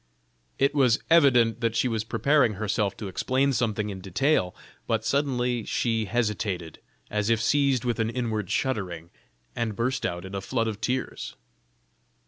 [0.57, 4.55] It was evident that she was preparing herself to explain something in detail,
[4.87, 6.79] but suddenly she hesitated,
[7.11, 9.11] as if seized with an inward shuddering,
[9.55, 11.35] and burst out into a flood of tears.